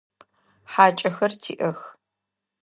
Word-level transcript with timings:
ХьакӀэхэр 0.71 1.31
тиӀэх. 1.41 1.79